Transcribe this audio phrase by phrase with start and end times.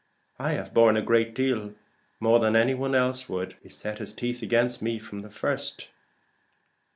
[0.39, 1.75] I have borne a great deal
[2.19, 3.55] more than any one else would.
[3.61, 5.89] He set his teeth against me from the first."